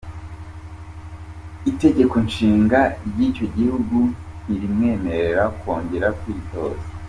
Itegeko 1.71 2.15
Nshinga 2.27 2.79
ry’icyo 3.07 3.45
gihugu 3.55 3.95
ntirimwemerera 4.43 5.43
kongera 5.59 6.07
kwitoza. 6.19 6.83